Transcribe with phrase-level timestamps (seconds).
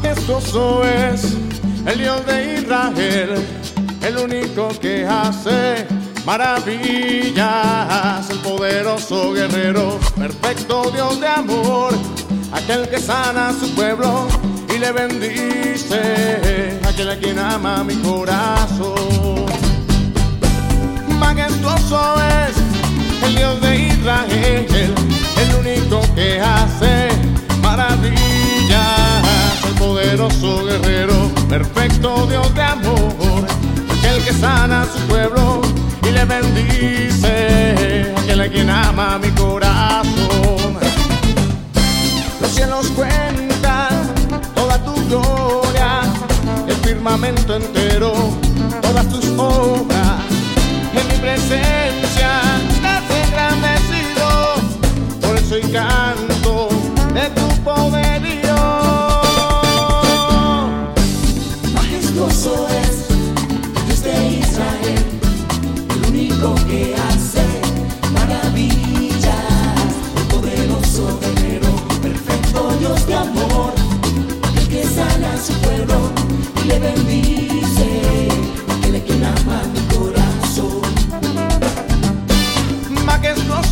[0.00, 1.34] Majestuoso es
[1.84, 3.44] el Dios de Israel,
[4.00, 5.88] el único que hace
[6.24, 7.40] maravillas,
[8.30, 11.94] el poderoso guerrero, perfecto Dios de amor,
[12.52, 14.28] aquel que sana a su pueblo
[14.72, 18.67] y le bendice, aquel a quien ama mi corazón.
[34.78, 35.60] A su pueblo
[36.06, 40.78] y le bendice, aquel a quien ama mi corazón.
[42.40, 44.14] Los cielos cuentan
[44.54, 46.02] toda tu gloria,
[46.68, 48.12] el firmamento entero,
[48.80, 50.22] todas tus obras,
[50.94, 52.30] en mi presencia
[52.70, 54.28] estás engrandecido,
[55.20, 56.27] por eso hoy canto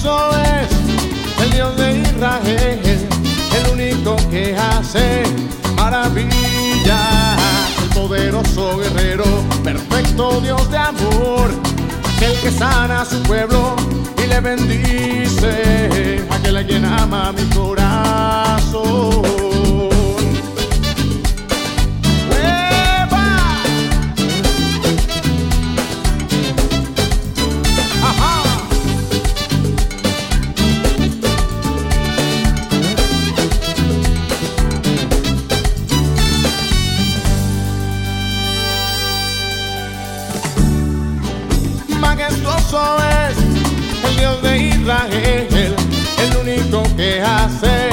[0.07, 1.43] Es.
[1.43, 3.09] El Dios de Israel,
[3.59, 5.25] el único que hace
[5.77, 7.39] maravillas,
[7.83, 9.25] el poderoso guerrero,
[9.65, 11.51] perfecto Dios de amor,
[12.15, 13.75] aquel que sana a su pueblo
[14.23, 17.86] y le bendice, aquel a quien ama mi corazón.
[42.47, 42.97] Majestuoso
[43.29, 43.37] es.
[44.09, 45.75] El Dios de Israel,
[46.19, 47.91] el único que hace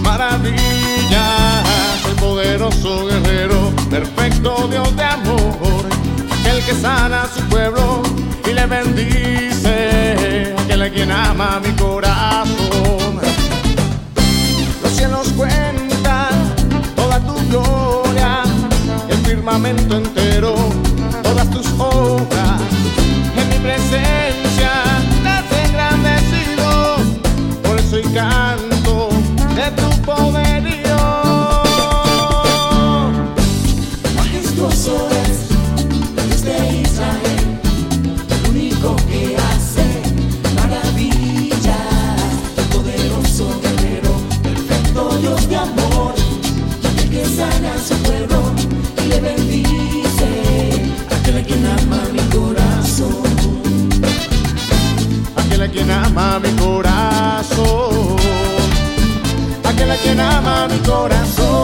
[0.00, 1.66] maravillas,
[2.08, 5.86] el poderoso guerrero, perfecto Dios de amor,
[6.40, 8.02] aquel que sana a su pueblo
[8.48, 13.20] y le bendice, aquel a quien ama mi corazón.
[14.82, 16.54] Los cielos cuentan
[16.94, 18.42] toda tu gloria,
[19.08, 20.15] el firmamento entero,
[60.20, 61.55] ama mi corazón.